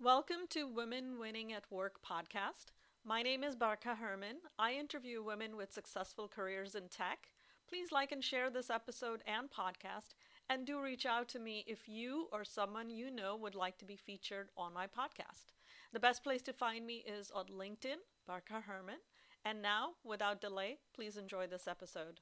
[0.00, 2.72] Welcome to Women Winning at Work podcast.
[3.04, 4.38] My name is Barkha Herman.
[4.58, 7.28] I interview women with successful careers in tech.
[7.68, 10.14] Please like and share this episode and podcast,
[10.50, 13.84] and do reach out to me if you or someone you know would like to
[13.84, 15.54] be featured on my podcast.
[15.92, 18.98] The best place to find me is on LinkedIn, Barkha Herman.
[19.44, 22.18] And now, without delay, please enjoy this episode.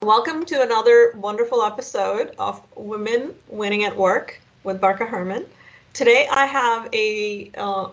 [0.00, 5.44] Welcome to another wonderful episode of Women Winning at Work with Barkha Herman.
[5.92, 7.88] Today I have a uh,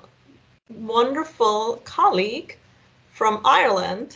[0.70, 2.58] wonderful colleague
[3.12, 4.16] from Ireland,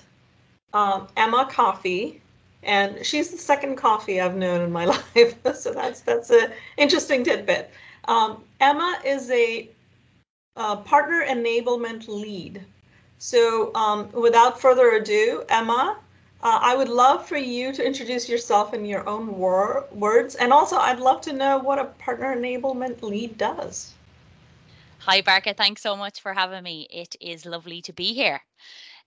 [0.72, 2.22] um, Emma Coffey,
[2.64, 5.36] and she's the second Coffey I've known in my life.
[5.56, 7.72] so that's that's an interesting tidbit.
[8.06, 9.70] Um, Emma is a,
[10.56, 12.64] a, partner enablement lead.
[13.18, 15.98] So um, without further ado, Emma,
[16.44, 20.36] uh, I would love for you to introduce yourself in your own wor- words.
[20.36, 23.94] And also, I'd love to know what a partner enablement lead does.
[25.00, 25.56] Hi, Barkha.
[25.56, 26.86] Thanks so much for having me.
[26.90, 28.42] It is lovely to be here.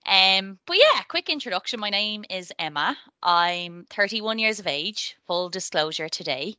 [0.07, 1.79] Um, but yeah, quick introduction.
[1.79, 2.97] My name is Emma.
[3.21, 6.55] I'm 31 years of age, full disclosure today.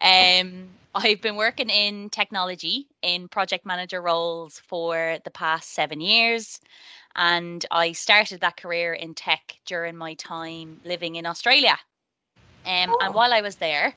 [0.00, 6.58] Um, I've been working in technology in project manager roles for the past seven years.
[7.16, 11.78] And I started that career in tech during my time living in Australia.
[12.66, 12.98] Um, oh.
[13.00, 13.96] And while I was there,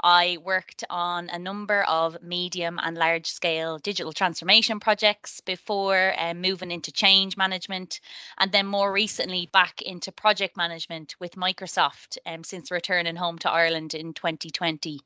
[0.00, 6.40] I worked on a number of medium and large scale digital transformation projects before um,
[6.40, 8.00] moving into change management
[8.38, 13.50] and then more recently back into project management with Microsoft um, since returning home to
[13.50, 15.00] Ireland in 2020.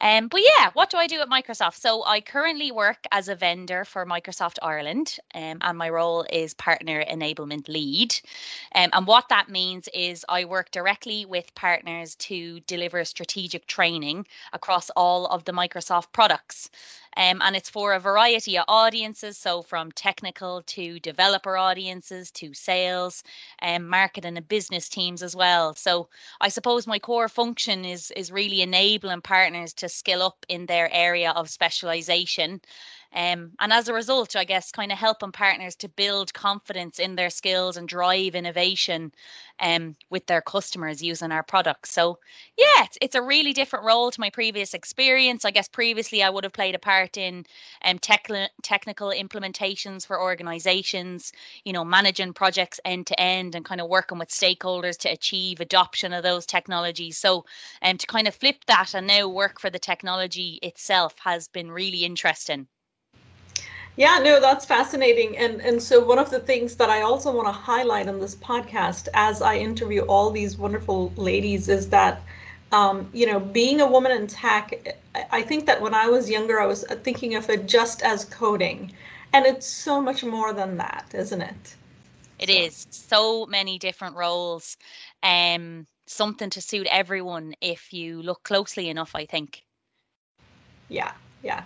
[0.00, 1.76] Um, but yeah, what do I do at Microsoft?
[1.76, 6.54] So I currently work as a vendor for Microsoft Ireland um, and my role is
[6.54, 8.14] partner enablement lead.
[8.74, 14.17] Um, and what that means is I work directly with partners to deliver strategic training
[14.52, 16.70] across all of the Microsoft products.
[17.18, 22.54] Um, and it's for a variety of audiences, so from technical to developer audiences to
[22.54, 23.22] sales
[23.58, 25.74] and um, marketing and business teams as well.
[25.74, 26.08] So
[26.40, 30.90] I suppose my core function is is really enabling partners to skill up in their
[30.92, 32.60] area of specialization
[33.14, 37.16] um, and as a result, I guess, kind of helping partners to build confidence in
[37.16, 39.12] their skills and drive innovation
[39.60, 41.90] um, with their customers using our products.
[41.90, 42.18] So,
[42.58, 45.44] yeah, it's, it's a really different role to my previous experience.
[45.46, 47.46] I guess previously I would have played a part in
[47.82, 48.30] um, tech,
[48.62, 51.32] technical implementations for organizations,
[51.64, 55.60] you know, managing projects end to end and kind of working with stakeholders to achieve
[55.60, 57.16] adoption of those technologies.
[57.16, 57.44] So,
[57.82, 61.70] um, to kind of flip that and now work for the technology itself has been
[61.70, 62.66] really interesting.
[63.98, 65.36] Yeah, no, that's fascinating.
[65.38, 68.36] And and so one of the things that I also want to highlight on this
[68.36, 72.22] podcast as I interview all these wonderful ladies is that
[72.72, 74.72] um, you know, being a woman in tech,
[75.32, 78.92] I think that when I was younger, I was thinking of it just as coding.
[79.32, 81.76] And it's so much more than that, isn't it?
[82.38, 83.46] It is so.
[83.46, 84.76] many different roles.
[85.22, 89.62] Um, something to suit everyone if you look closely enough, I think.
[90.88, 91.12] Yeah,
[91.42, 91.62] yeah.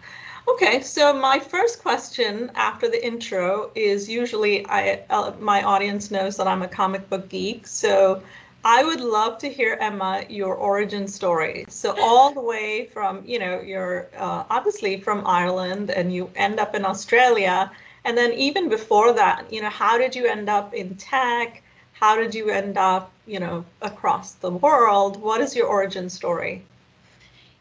[0.49, 6.37] Okay, so my first question after the intro is usually I uh, my audience knows
[6.37, 8.23] that I'm a comic book geek, so
[8.65, 11.65] I would love to hear Emma your origin story.
[11.69, 16.61] So all the way from you know you're uh, obviously from Ireland and you end
[16.61, 17.71] up in Australia,
[18.05, 21.63] and then even before that, you know how did you end up in tech?
[21.93, 25.21] How did you end up you know across the world?
[25.21, 26.63] What is your origin story?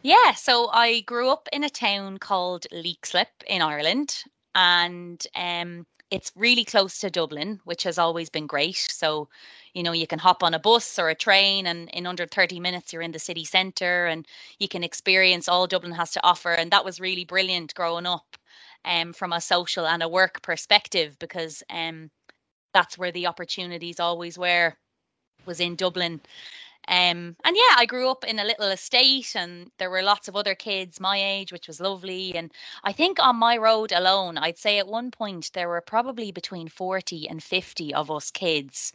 [0.03, 4.23] Yeah, so I grew up in a town called Leixlip in Ireland,
[4.55, 8.87] and um, it's really close to Dublin, which has always been great.
[8.89, 9.29] So,
[9.73, 12.59] you know, you can hop on a bus or a train, and in under 30
[12.59, 14.27] minutes, you're in the city centre and
[14.59, 16.51] you can experience all Dublin has to offer.
[16.53, 18.37] And that was really brilliant growing up
[18.85, 22.09] um, from a social and a work perspective because um,
[22.73, 24.73] that's where the opportunities always were,
[25.45, 26.21] was in Dublin.
[26.87, 30.35] Um, and yeah, I grew up in a little estate and there were lots of
[30.35, 32.35] other kids my age, which was lovely.
[32.35, 32.51] And
[32.83, 36.67] I think on my road alone, I'd say at one point there were probably between
[36.67, 38.93] 40 and 50 of us kids,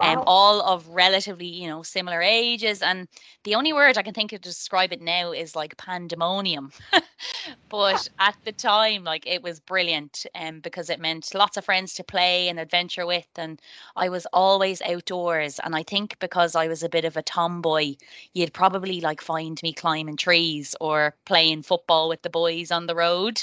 [0.00, 0.24] um, wow.
[0.26, 2.82] all of relatively, you know, similar ages.
[2.82, 3.08] And
[3.42, 6.72] the only word I can think of to describe it now is like pandemonium.
[7.68, 11.94] but at the time, like it was brilliant um, because it meant lots of friends
[11.94, 13.26] to play and adventure with.
[13.36, 13.60] And
[13.96, 15.58] I was always outdoors.
[15.64, 17.94] And I think because I was a bit of a tomboy,
[18.34, 22.94] you'd probably like find me climbing trees or playing football with the boys on the
[22.94, 23.40] road.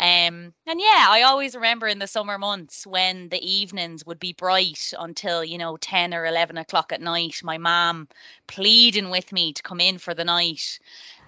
[0.00, 4.32] Um, and yeah, I always remember in the summer months when the evenings would be
[4.32, 8.08] bright until, you know, 10 or 11 o'clock at night, my mom
[8.48, 10.80] pleading with me to come in for the night.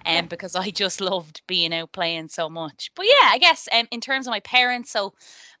[0.05, 0.21] Um, yeah.
[0.23, 2.91] because I just loved being out playing so much.
[2.95, 5.13] But yeah, I guess um, in terms of my parents, so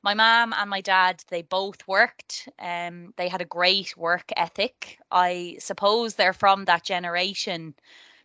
[0.03, 2.47] my mom and my dad, they both worked.
[2.59, 4.99] Um, they had a great work ethic.
[5.11, 7.73] I suppose they're from that generation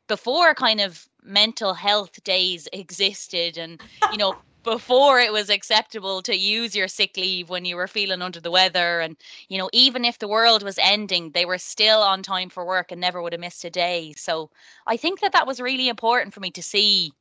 [0.08, 3.80] before kind of mental health days existed and
[4.10, 8.22] you know before it was acceptable to use your sick leave when you were feeling
[8.22, 9.00] under the weather.
[9.00, 9.16] And
[9.48, 12.92] you know even if the world was ending they were still on time for work
[12.92, 14.14] and never would have missed a day.
[14.16, 14.50] So
[14.86, 17.12] i think that that was really important for me to see.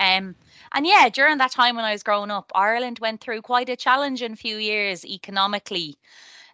[0.00, 0.36] Um
[0.72, 3.76] and yeah during that time when i was growing up ireland went through quite a
[3.76, 5.98] challenging few years economically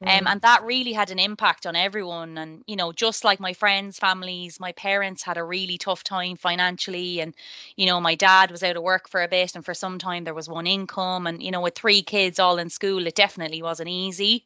[0.07, 0.27] um, mm.
[0.27, 2.39] and that really had an impact on everyone.
[2.39, 6.37] And, you know, just like my friends' families, my parents had a really tough time
[6.37, 7.21] financially.
[7.21, 7.35] And,
[7.77, 10.25] you know, my dad was out of work for a bit, and for some time
[10.25, 11.27] there was one income.
[11.27, 14.45] And, you know, with three kids all in school, it definitely wasn't easy.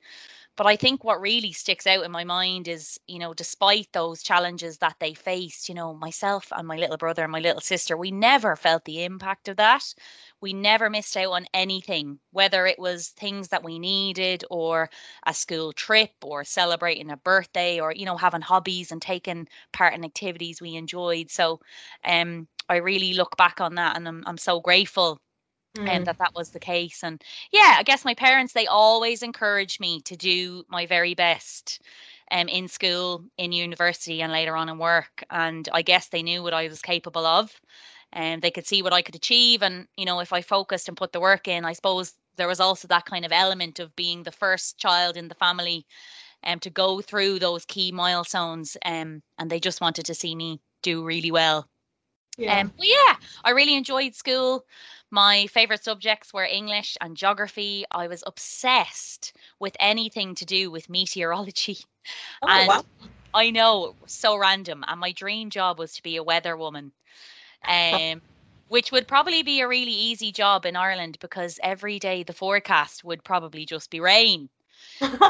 [0.56, 4.22] But I think what really sticks out in my mind is, you know, despite those
[4.22, 7.96] challenges that they faced, you know, myself and my little brother and my little sister,
[7.96, 9.94] we never felt the impact of that.
[10.40, 14.90] We never missed out on anything, whether it was things that we needed or
[15.26, 19.94] a school trip or celebrating a birthday or, you know, having hobbies and taking part
[19.94, 21.30] in activities we enjoyed.
[21.30, 21.60] So
[22.04, 25.18] um I really look back on that and I'm I'm so grateful
[25.76, 26.04] and mm.
[26.04, 27.22] that that was the case and
[27.52, 31.80] yeah i guess my parents they always encouraged me to do my very best
[32.30, 36.42] um, in school in university and later on in work and i guess they knew
[36.42, 37.52] what i was capable of
[38.12, 40.96] and they could see what i could achieve and you know if i focused and
[40.96, 44.22] put the work in i suppose there was also that kind of element of being
[44.22, 45.86] the first child in the family
[46.44, 50.60] um, to go through those key milestones um, and they just wanted to see me
[50.82, 51.68] do really well
[52.36, 52.60] yeah.
[52.60, 54.64] Um, but yeah, I really enjoyed school.
[55.10, 57.84] My favorite subjects were English and geography.
[57.90, 61.78] I was obsessed with anything to do with meteorology.
[62.42, 62.84] Oh, and wow.
[63.32, 64.84] I know, so random.
[64.86, 66.92] And my dream job was to be a weather woman.
[67.66, 68.20] Um,
[68.68, 73.04] which would probably be a really easy job in Ireland because every day the forecast
[73.04, 74.50] would probably just be rain.
[75.00, 75.08] uh,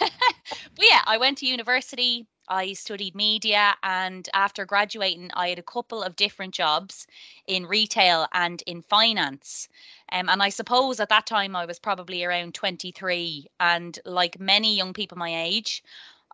[0.00, 2.26] but yeah, I went to university.
[2.48, 7.06] I studied media, and after graduating, I had a couple of different jobs
[7.46, 9.68] in retail and in finance.
[10.10, 13.46] Um, and I suppose at that time I was probably around 23.
[13.60, 15.82] And like many young people my age,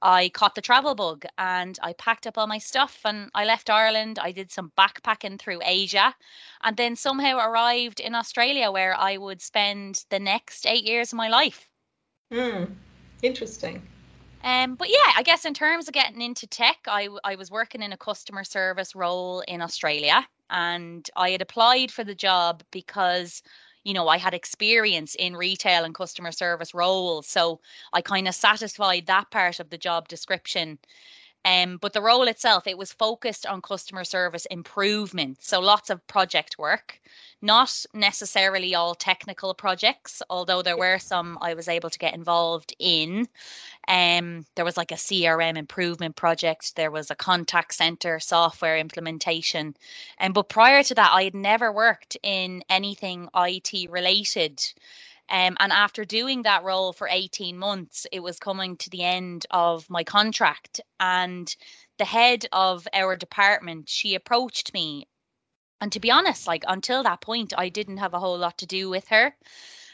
[0.02, 3.70] I caught the travel bug and I packed up all my stuff and I left
[3.70, 4.18] Ireland.
[4.18, 6.14] I did some backpacking through Asia
[6.62, 11.16] and then somehow arrived in Australia where I would spend the next eight years of
[11.16, 11.68] my life.
[12.32, 12.64] Hmm.
[13.22, 13.82] Interesting.
[14.44, 17.82] Um, but yeah, I guess in terms of getting into tech, I, I was working
[17.82, 23.42] in a customer service role in Australia and I had applied for the job because
[23.84, 27.26] you know, I had experience in retail and customer service roles.
[27.26, 27.60] So
[27.94, 30.78] I kind of satisfied that part of the job description.
[31.48, 35.38] Um, but the role itself, it was focused on customer service improvement.
[35.40, 37.00] So lots of project work,
[37.40, 42.74] not necessarily all technical projects, although there were some I was able to get involved
[42.78, 43.28] in.
[43.88, 49.74] Um, there was like a CRM improvement project, there was a contact center software implementation.
[50.18, 54.62] And um, but prior to that, I had never worked in anything IT related.
[55.30, 59.46] Um, and after doing that role for 18 months, it was coming to the end
[59.50, 60.80] of my contract.
[61.00, 61.54] And
[61.98, 65.06] the head of our department, she approached me.
[65.80, 68.66] And to be honest, like until that point, I didn't have a whole lot to
[68.66, 69.36] do with her.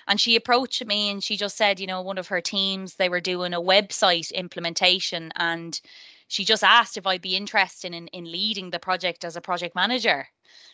[0.07, 3.09] And she approached me and she just said, you know, one of her teams, they
[3.09, 5.81] were doing a website implementation and
[6.29, 9.75] she just asked if I'd be interested in, in leading the project as a project
[9.75, 10.29] manager.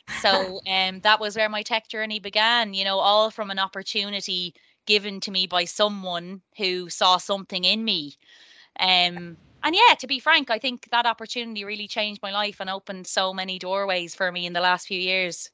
[0.09, 4.55] So um, that was where my tech journey began, you know, all from an opportunity
[4.87, 8.15] given to me by someone who saw something in me.
[8.79, 12.71] Um, and yeah, to be frank, I think that opportunity really changed my life and
[12.71, 15.51] opened so many doorways for me in the last few years.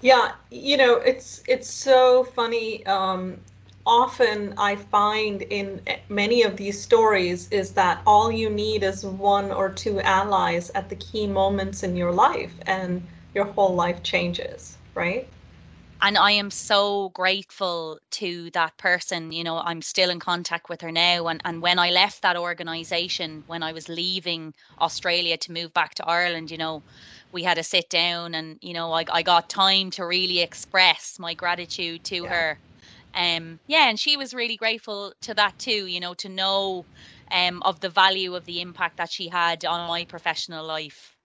[0.00, 2.84] Yeah, you know, it's it's so funny.
[2.86, 3.38] Um,
[3.86, 9.50] often I find in many of these stories is that all you need is one
[9.50, 14.78] or two allies at the key moments in your life and your whole life changes,
[14.94, 15.28] right?
[16.02, 19.32] And I am so grateful to that person.
[19.32, 21.28] You know, I'm still in contact with her now.
[21.28, 25.94] And, and when I left that organization, when I was leaving Australia to move back
[25.96, 26.84] to Ireland, you know,
[27.32, 31.18] we had a sit down and, you know, I, I got time to really express
[31.18, 32.28] my gratitude to yeah.
[32.28, 32.60] her
[33.14, 36.84] um yeah and she was really grateful to that too you know to know
[37.30, 41.16] um of the value of the impact that she had on my professional life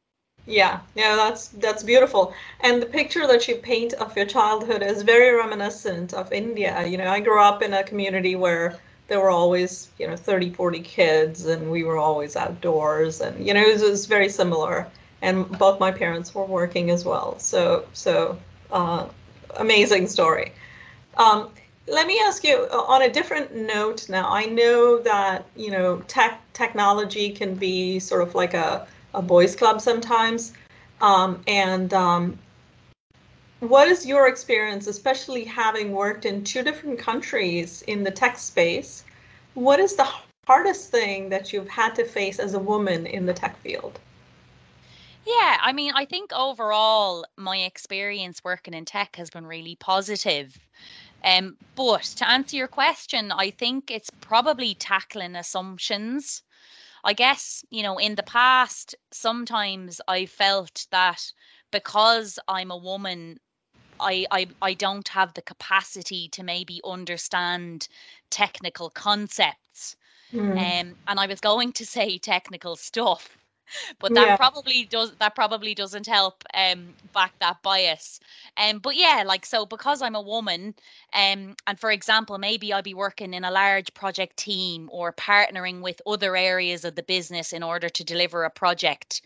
[0.46, 5.01] yeah yeah that's that's beautiful and the picture that you paint of your childhood is
[5.01, 8.77] very reminiscent of india you know i grew up in a community where
[9.08, 13.54] there were always you know 30 40 kids and we were always outdoors and you
[13.54, 14.88] know it was, it was very similar
[15.25, 17.38] and both my parents were working as well.
[17.39, 18.38] So so
[18.72, 19.08] uh,
[19.58, 20.51] amazing story.
[21.18, 21.50] Um,
[21.88, 24.32] let me ask you uh, on a different note now.
[24.32, 29.56] I know that you know tech technology can be sort of like a, a boys
[29.56, 30.54] club sometimes,
[31.01, 32.38] um, and um,
[33.60, 39.04] what is your experience, especially having worked in two different countries in the tech space?
[39.54, 40.08] What is the
[40.48, 44.00] hardest thing that you've had to face as a woman in the tech field?
[45.25, 50.60] Yeah, I mean, I think overall my experience working in tech has been really positive.
[51.25, 56.44] Um, but to answer your question, I think it's probably tackling assumptions.
[57.03, 61.32] I guess, you know, in the past, sometimes I felt that
[61.72, 63.39] because I'm a woman,
[64.00, 67.88] I, I I don't have the capacity to maybe understand
[68.29, 69.96] technical concepts.
[70.34, 70.51] Mm.
[70.51, 73.38] Um, and I was going to say technical stuff,
[74.00, 74.38] but that yeah.
[74.38, 78.19] probably does that probably doesn't help um back that bias
[78.57, 80.74] um but yeah like so because i'm a woman
[81.13, 85.81] um and for example maybe i'll be working in a large project team or partnering
[85.81, 89.22] with other areas of the business in order to deliver a project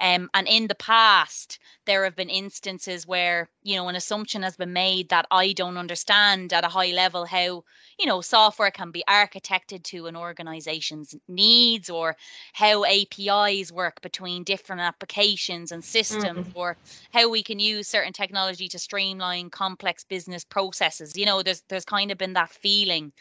[0.00, 4.56] um and in the past there have been instances where you know an assumption has
[4.56, 7.64] been made that i don't understand at a high level how
[7.98, 12.16] you know software can be architected to an organization's needs or
[12.52, 16.52] how apis work between different applications and systems mm.
[16.54, 16.76] or
[17.12, 21.84] how we can use certain technology to streamline complex business processes you know there's there's
[21.84, 23.12] kind of been that feeling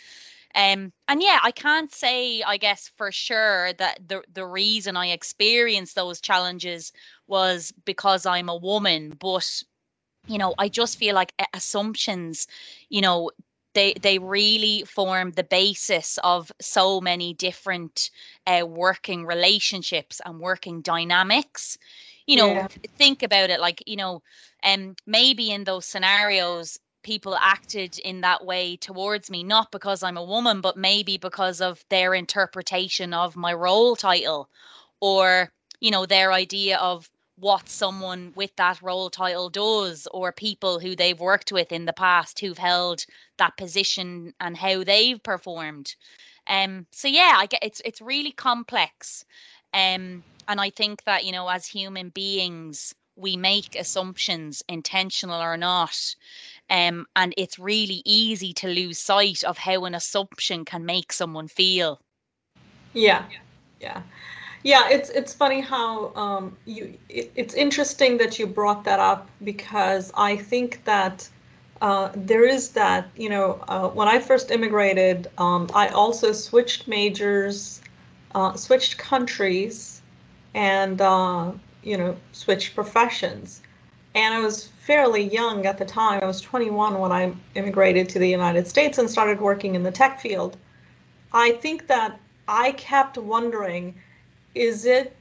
[0.56, 5.08] um, and yeah, I can't say, I guess, for sure that the the reason I
[5.08, 6.92] experienced those challenges
[7.28, 9.64] was because I'm a woman, but
[10.28, 12.48] you know, I just feel like assumptions,
[12.90, 13.32] you know,
[13.74, 18.10] they they really form the basis of so many different
[18.46, 21.78] uh, working relationships and working dynamics
[22.28, 22.68] you know yeah.
[22.98, 24.22] think about it like you know
[24.64, 30.18] um maybe in those scenarios people acted in that way towards me not because i'm
[30.18, 34.50] a woman but maybe because of their interpretation of my role title
[35.00, 37.10] or you know their idea of
[37.42, 41.94] what someone with that role title does or people who they've worked with in the
[41.94, 43.04] past who've held
[43.38, 45.96] that position and how they've performed.
[46.48, 49.26] Um so yeah i get it's it's really complex.
[49.74, 55.58] Um and i think that you know as human beings we make assumptions intentional or
[55.58, 56.16] not
[56.72, 61.48] um and it's really easy to lose sight of how an assumption can make someone
[61.48, 62.00] feel
[62.94, 63.24] yeah
[63.80, 64.02] yeah
[64.64, 66.94] yeah, it's it's funny how um, you.
[67.10, 71.28] It, it's interesting that you brought that up because I think that
[71.82, 73.10] uh, there is that.
[73.16, 77.82] You know, uh, when I first immigrated, um, I also switched majors,
[78.36, 80.02] uh, switched countries,
[80.54, 83.62] and uh, you know, switched professions.
[84.14, 86.22] And I was fairly young at the time.
[86.22, 89.92] I was 21 when I immigrated to the United States and started working in the
[89.92, 90.58] tech field.
[91.34, 93.96] I think that I kept wondering
[94.54, 95.16] is it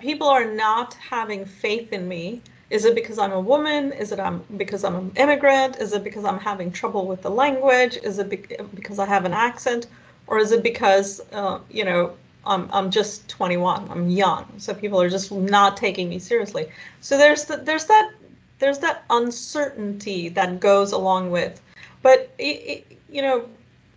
[0.00, 2.40] people are not having faith in me?
[2.70, 3.92] Is it because i'm a woman?
[3.92, 5.76] Is it I'm, because i'm an immigrant?
[5.76, 7.98] Is it because i'm having trouble with the language?
[8.02, 9.86] Is it be- because i have an accent?
[10.26, 12.14] Or is it because uh, you know
[12.46, 14.46] I'm, I'm just 21 i'm young.
[14.56, 16.68] So people are just not taking me seriously.
[17.02, 18.12] So there's the, there's that
[18.60, 21.60] there's that uncertainty that goes along with
[22.02, 23.44] but it, it, you know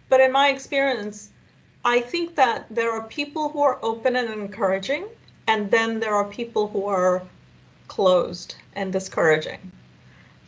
[0.10, 1.30] but in my experience
[1.86, 5.06] I think that there are people who are open and encouraging,
[5.48, 7.22] and then there are people who are
[7.90, 9.72] closed and discouraging.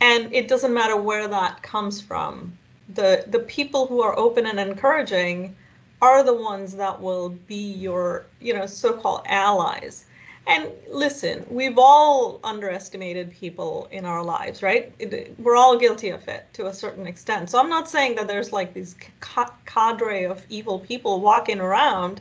[0.00, 2.56] And it doesn't matter where that comes from.
[2.94, 5.54] The the people who are open and encouraging
[6.00, 10.05] are the ones that will be your, you know, so-called allies.
[10.46, 14.92] And listen, we've all underestimated people in our lives, right?
[15.00, 17.50] It, we're all guilty of it to a certain extent.
[17.50, 22.20] So I'm not saying that there's like these ca- cadre of evil people walking around.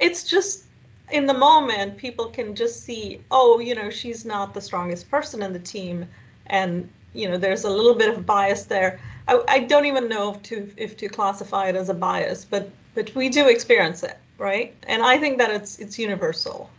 [0.00, 0.64] It's just
[1.12, 5.42] in the moment, people can just see, oh, you know, she's not the strongest person
[5.42, 6.06] in the team,
[6.46, 9.00] and you know, there's a little bit of bias there.
[9.28, 12.70] I, I don't even know if to if to classify it as a bias, but
[12.94, 14.74] but we do experience it, right?
[14.88, 16.70] And I think that it's it's universal.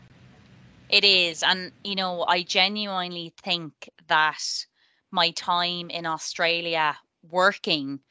[0.89, 1.43] It is.
[1.43, 4.65] And, you know, I genuinely think that
[5.11, 6.97] my time in Australia
[7.29, 8.01] working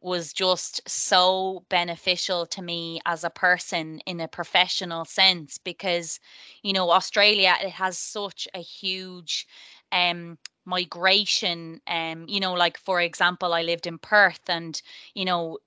[0.00, 6.18] was just so beneficial to me as a person in a professional sense because
[6.62, 9.46] you know australia it has such a huge
[9.92, 14.82] um migration um you know like for example i lived in perth and
[15.14, 15.58] you know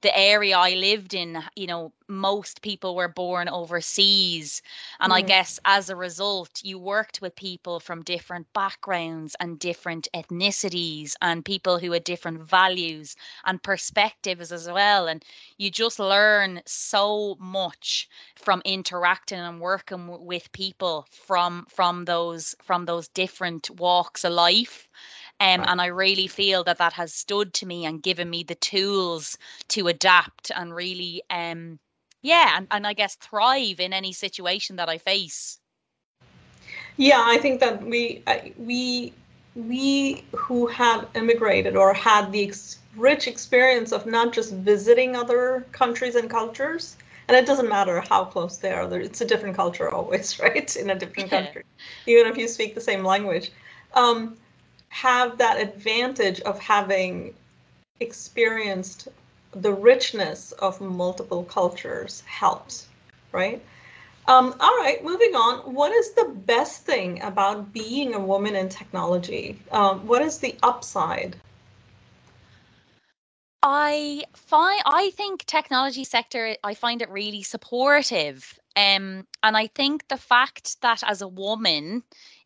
[0.00, 4.62] the area I lived in, you know, most people were born overseas.
[5.00, 5.16] And mm.
[5.16, 11.14] I guess as a result, you worked with people from different backgrounds and different ethnicities
[11.20, 15.08] and people who had different values and perspectives as well.
[15.08, 15.24] And
[15.58, 22.84] you just learn so much from interacting and working with people from from those from
[22.84, 24.88] those different walks of life.
[25.42, 28.54] Um, and I really feel that that has stood to me and given me the
[28.54, 29.36] tools
[29.70, 31.80] to adapt and really, um,
[32.22, 35.58] yeah, and, and I guess thrive in any situation that I face.
[36.96, 38.22] Yeah, I think that we
[38.56, 39.12] we
[39.56, 45.66] we who have immigrated or had the ex- rich experience of not just visiting other
[45.72, 46.96] countries and cultures,
[47.26, 50.76] and it doesn't matter how close they are, it's a different culture always, right?
[50.76, 51.64] In a different country,
[52.06, 53.50] even if you speak the same language.
[53.94, 54.36] Um,
[54.92, 57.34] have that advantage of having
[57.98, 59.08] experienced
[59.52, 62.86] the richness of multiple cultures helps,
[63.32, 63.62] right?
[64.28, 65.74] Um, all right, moving on.
[65.74, 69.58] What is the best thing about being a woman in technology?
[69.70, 71.36] Um, what is the upside?
[73.62, 78.58] I find I think technology sector I find it really supportive.
[78.76, 82.02] Um, and I think the fact that as a woman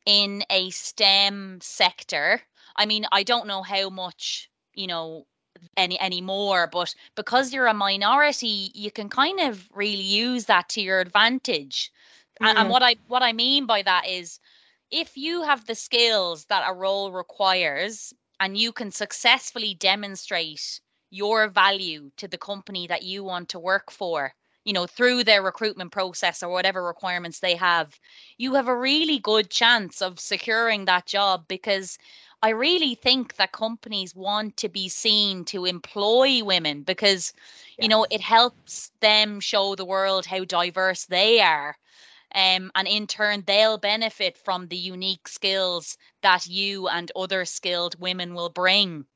[0.06, 2.40] in a STEM sector.
[2.76, 5.26] I mean, I don't know how much, you know,
[5.76, 10.80] any anymore, but because you're a minority, you can kind of really use that to
[10.80, 11.90] your advantage.
[12.40, 12.48] Mm.
[12.48, 14.38] And, and what I what I mean by that is
[14.90, 21.48] if you have the skills that a role requires and you can successfully demonstrate your
[21.48, 24.34] value to the company that you want to work for
[24.66, 27.98] you know through their recruitment process or whatever requirements they have
[28.36, 31.96] you have a really good chance of securing that job because
[32.42, 37.32] I really think that companies want to be seen to employ women because
[37.78, 37.84] yes.
[37.84, 41.76] you know it helps them show the world how diverse they are
[42.34, 47.98] um, and in turn they'll benefit from the unique skills that you and other skilled
[48.00, 49.06] women will bring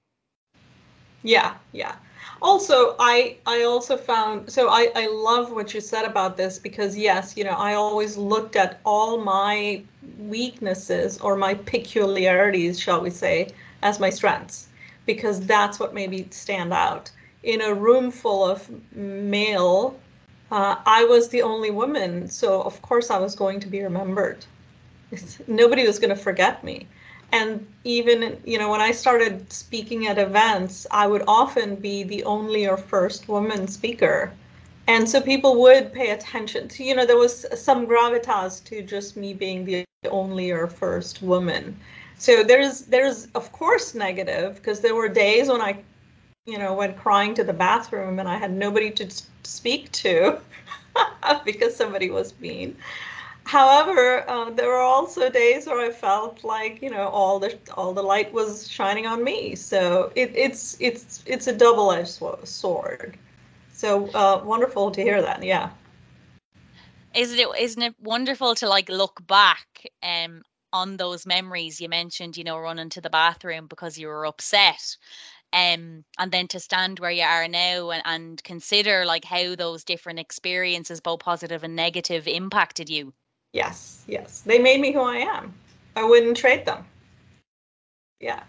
[1.25, 1.97] yeah yeah
[2.43, 6.97] also i i also found so i i love what you said about this because
[6.97, 9.83] yes you know i always looked at all my
[10.19, 13.49] weaknesses or my peculiarities shall we say
[13.83, 14.69] as my strengths
[15.07, 17.11] because that's what made me stand out.
[17.43, 19.99] In a room full of male
[20.51, 24.45] uh, i was the only woman so of course i was going to be remembered.
[25.47, 26.87] Nobody was going to forget me
[27.33, 32.25] and even you know when i started speaking at events i would often be the
[32.25, 34.33] only or first woman speaker.
[34.87, 39.17] And so people would pay attention to you know there was some gravitas to just
[39.17, 41.79] me being the only or first woman.
[42.19, 45.79] So there's there's of course negative because there were days when i
[46.47, 49.07] you know went crying to the bathroom and i had nobody to
[49.45, 50.39] speak to
[51.45, 52.77] because somebody was mean
[53.45, 57.93] However, uh, there were also days where I felt like you know all the all
[57.93, 59.55] the light was shining on me.
[59.57, 63.19] So it, it's it's it's a double-edged sword.
[63.73, 65.43] So uh, wonderful to hear that.
[65.43, 65.71] Yeah.
[67.15, 69.67] Isn't it isn't it wonderful to like look back
[70.03, 74.27] um on those memories you mentioned, you know, running to the bathroom because you were
[74.27, 74.97] upset.
[75.53, 79.83] Um, and then to stand where you are now and, and consider like how those
[79.83, 83.13] different experiences, both positive and negative, impacted you.
[83.53, 84.43] Yes, yes.
[84.43, 85.53] They made me who I am.
[85.97, 86.85] I wouldn't trade them.
[88.21, 88.43] Yeah.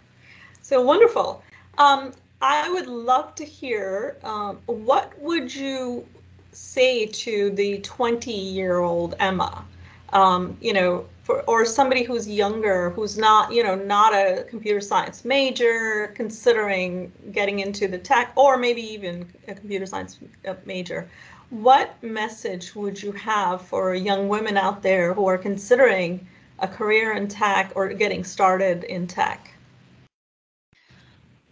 [0.61, 1.41] So wonderful.
[1.77, 2.11] Um,
[2.41, 6.05] I would love to hear um, what would you
[6.51, 9.65] say to the 20 year old Emma?
[10.13, 14.81] Um, you know, for, or somebody who's younger, who's not, you know, not a computer
[14.81, 21.09] science major, considering getting into the tech, or maybe even a computer science uh, major
[21.51, 26.25] what message would you have for young women out there who are considering
[26.59, 29.53] a career in tech or getting started in tech?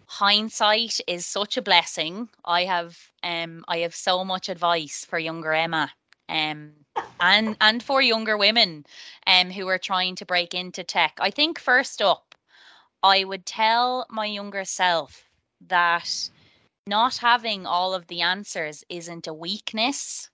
[0.06, 2.30] Hindsight is such a blessing.
[2.46, 5.92] I have um I have so much advice for younger Emma.
[6.30, 6.72] Um
[7.20, 8.86] and and for younger women
[9.28, 11.18] um who are trying to break into tech.
[11.20, 12.36] I think first up
[13.04, 15.26] I would tell my younger self
[15.68, 16.30] that
[16.90, 20.30] not having all of the answers isn't a weakness.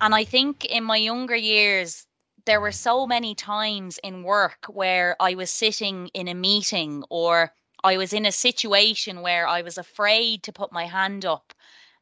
[0.00, 2.06] And I think in my younger years,
[2.44, 7.52] there were so many times in work where I was sitting in a meeting or
[7.82, 11.52] I was in a situation where I was afraid to put my hand up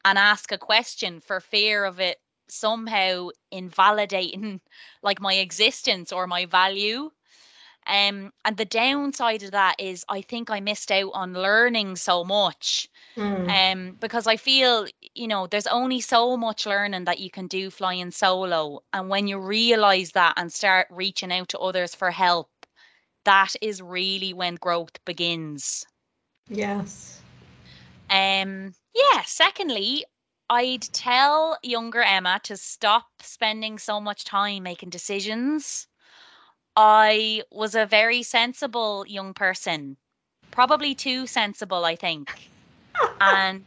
[0.05, 4.61] and ask a question for fear of it somehow invalidating
[5.03, 7.11] like my existence or my value.
[7.87, 12.25] Um, and the downside of that is I think I missed out on learning so
[12.25, 12.88] much.
[13.16, 13.51] Mm.
[13.51, 17.70] Um, because I feel, you know, there's only so much learning that you can do
[17.70, 18.81] flying solo.
[18.92, 22.48] And when you realize that and start reaching out to others for help,
[23.25, 25.85] that is really when growth begins.
[26.48, 27.20] Yes.
[28.11, 30.05] Um, yeah, secondly,
[30.51, 35.87] I'd tell younger Emma to stop spending so much time making decisions.
[36.77, 39.96] I was a very sensible young person,
[40.51, 42.52] probably too sensible, I think.
[43.20, 43.64] And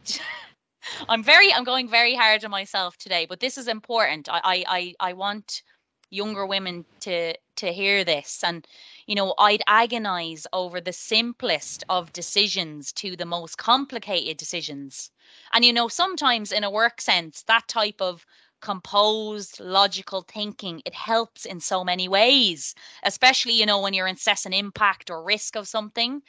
[1.08, 4.28] I'm very, I'm going very hard on myself today, but this is important.
[4.30, 5.62] I, I, I, want
[6.10, 8.44] younger women to to hear this.
[8.44, 8.66] And
[9.06, 15.10] you know i'd agonize over the simplest of decisions to the most complicated decisions.
[15.52, 18.26] And you know sometimes in a work sense that type of
[18.60, 24.54] composed logical thinking it helps in so many ways especially you know when you're assessing
[24.54, 26.22] impact or risk of something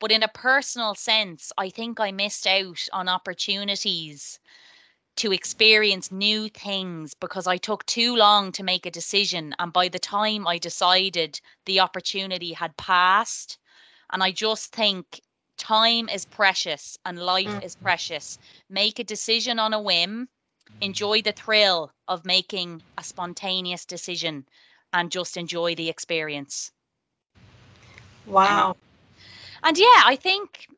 [0.00, 4.38] but in a personal sense i think i missed out on opportunities
[5.16, 9.54] to experience new things because I took too long to make a decision.
[9.58, 13.58] And by the time I decided, the opportunity had passed.
[14.10, 15.20] And I just think
[15.56, 17.62] time is precious and life Mm.
[17.62, 18.38] is precious.
[18.68, 20.28] Make a decision on a whim,
[20.80, 24.46] enjoy the thrill of making a spontaneous decision,
[24.92, 26.72] and just enjoy the experience.
[28.26, 28.76] Wow.
[29.64, 30.68] And yeah, I think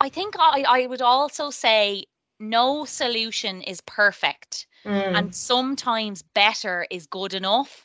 [0.00, 2.04] I think I, I would also say
[2.38, 4.66] no solution is perfect.
[4.84, 5.18] Mm.
[5.18, 7.84] and sometimes better is good enough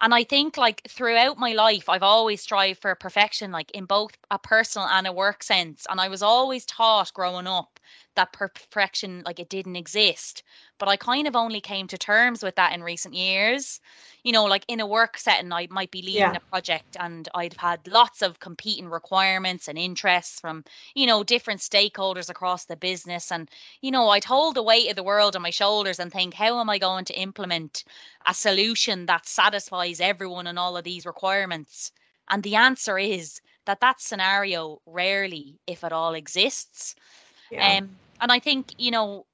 [0.00, 4.12] and i think like throughout my life i've always strived for perfection like in both
[4.30, 7.75] a personal and a work sense and i was always taught growing up
[8.14, 10.42] that perfection like it didn't exist
[10.78, 13.80] but i kind of only came to terms with that in recent years
[14.22, 16.36] you know like in a work setting i might be leading Yeah.
[16.36, 21.60] a project and i'd had lots of competing requirements and interests from you know different
[21.60, 25.42] stakeholders across the business and you know, I'd hold the weight of the world on
[25.42, 27.84] my shoulders and think, how am I going to implement
[28.26, 31.92] a solution that satisfies everyone and all of these requirements?
[32.28, 36.94] And the answer is that that scenario rarely, if at all, exists.
[37.50, 37.78] Yeah.
[37.78, 39.26] Um, and I think you know,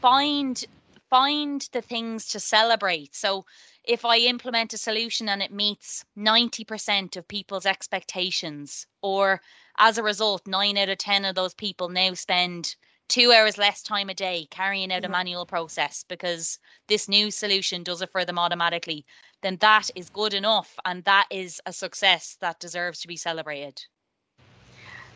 [0.00, 0.64] find
[1.10, 3.14] find the things to celebrate.
[3.14, 3.44] So
[3.84, 9.40] if I implement a solution and it meets 90% of people's expectations, or
[9.78, 12.74] as a result, nine out of 10 of those people now spend
[13.08, 17.82] two hours less time a day carrying out a manual process because this new solution
[17.82, 19.04] does it for them automatically,
[19.42, 20.74] then that is good enough.
[20.84, 23.80] And that is a success that deserves to be celebrated.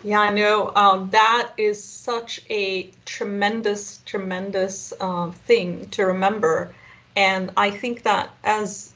[0.02, 0.72] Yeah, I know.
[0.76, 6.74] Um, that is such a tremendous, tremendous uh, thing to remember.
[7.16, 8.94] And I think that as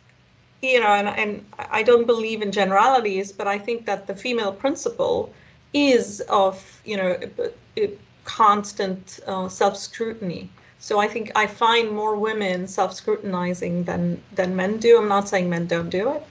[0.62, 4.52] you know, and, and I don't believe in generalities, but I think that the female
[4.52, 5.32] principle
[5.74, 7.18] is of, you know,
[8.24, 10.48] constant uh, self scrutiny.
[10.78, 14.98] So I think I find more women self scrutinizing than than men do.
[14.98, 16.22] I'm not saying men don't do it.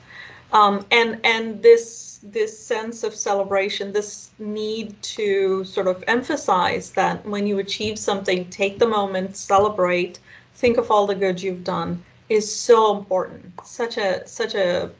[0.51, 7.25] Um, and and this this sense of celebration, this need to sort of emphasize that
[7.25, 10.19] when you achieve something, take the moment, celebrate,
[10.55, 13.51] think of all the good you've done, is so important.
[13.65, 14.91] Such a such a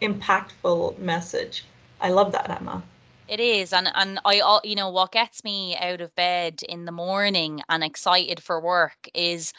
[0.00, 1.64] impactful message.
[2.00, 2.82] I love that, Emma.
[3.28, 6.92] It is, and and I, you know, what gets me out of bed in the
[6.92, 9.52] morning and excited for work is,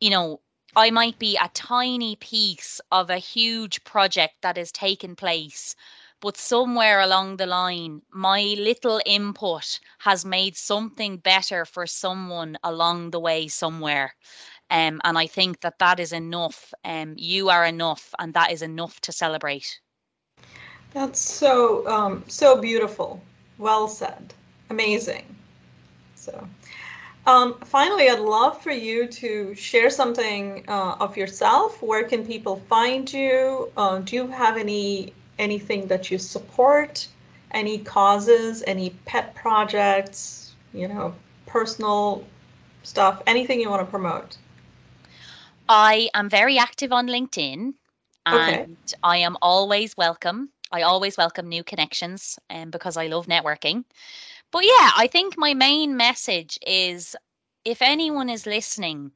[0.00, 0.40] you know,
[0.76, 5.74] I might be a tiny piece of a huge project that is taking place,
[6.20, 13.10] but somewhere along the line, my little input has made something better for someone along
[13.10, 14.14] the way somewhere.
[14.70, 16.72] Um, and I think that that is enough.
[16.84, 19.80] Um, you are enough, and that is enough to celebrate.
[20.92, 23.20] That's so um, so beautiful.
[23.58, 24.34] Well said.
[24.70, 25.24] Amazing.
[26.14, 26.48] So,
[27.26, 31.80] um, finally, I'd love for you to share something uh, of yourself.
[31.82, 33.70] Where can people find you?
[33.76, 37.08] Uh, do you have any anything that you support?
[37.52, 38.62] Any causes?
[38.66, 40.54] Any pet projects?
[40.72, 41.14] You know,
[41.46, 42.24] personal
[42.82, 43.22] stuff.
[43.26, 44.36] Anything you want to promote?
[45.68, 47.74] I am very active on LinkedIn
[48.32, 48.66] Okay.
[48.66, 50.50] and I am always welcome.
[50.72, 53.84] I always welcome new connections um, because I love networking.
[54.50, 57.16] But yeah, I think my main message is
[57.64, 59.12] if anyone is listening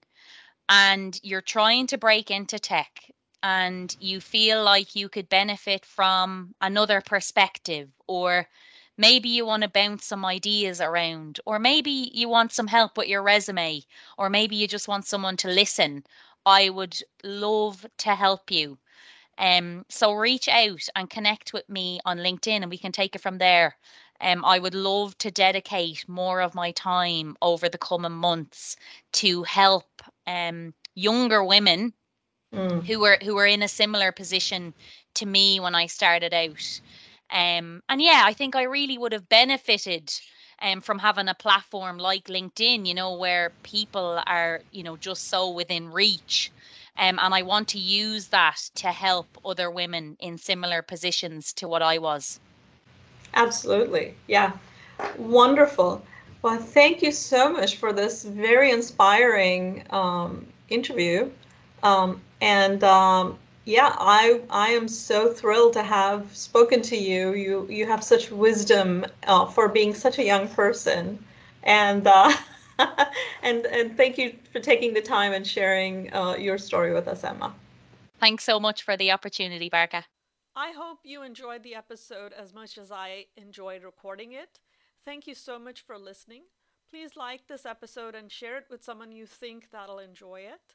[0.68, 3.10] and you're trying to break into tech
[3.42, 8.46] and you feel like you could benefit from another perspective or
[8.96, 13.08] maybe you want to bounce some ideas around or maybe you want some help with
[13.08, 13.82] your resume
[14.18, 16.04] or maybe you just want someone to listen
[16.46, 18.78] I would love to help you.
[19.38, 23.22] Um, so reach out and connect with me on LinkedIn and we can take it
[23.22, 23.76] from there.
[24.20, 28.76] Um, I would love to dedicate more of my time over the coming months
[29.12, 31.94] to help um, younger women
[32.54, 32.84] mm.
[32.86, 34.74] who were who were in a similar position
[35.14, 36.80] to me when I started out.
[37.30, 40.12] Um, and yeah, I think I really would have benefited
[40.60, 45.28] um, from having a platform like LinkedIn, you know, where people are, you know, just
[45.28, 46.50] so within reach.
[46.98, 51.68] Um, and I want to use that to help other women in similar positions to
[51.68, 52.40] what I was.
[53.34, 54.14] Absolutely.
[54.26, 54.52] Yeah.
[55.16, 56.02] Wonderful.
[56.42, 61.30] Well, thank you so much for this very inspiring um, interview.
[61.82, 67.34] Um, and um, yeah, I I am so thrilled to have spoken to you.
[67.34, 71.24] You you have such wisdom uh, for being such a young person,
[71.62, 72.32] and uh,
[73.42, 77.24] and and thank you for taking the time and sharing uh, your story with us,
[77.24, 77.54] Emma.
[78.18, 80.04] Thanks so much for the opportunity, Barkha.
[80.54, 84.58] I hope you enjoyed the episode as much as I enjoyed recording it.
[85.04, 86.42] Thank you so much for listening.
[86.90, 90.74] Please like this episode and share it with someone you think that'll enjoy it.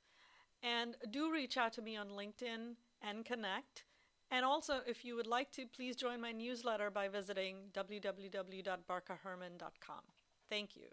[0.63, 3.83] And do reach out to me on LinkedIn and connect.
[4.31, 10.01] And also, if you would like to, please join my newsletter by visiting www.barkhaherman.com.
[10.49, 10.87] Thank you.